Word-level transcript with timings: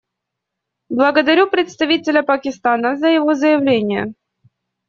Благодарю 0.89 1.45
представителя 1.47 2.23
Пакистана 2.23 2.97
за 2.97 3.09
его 3.09 3.35
заявление. 3.35 4.15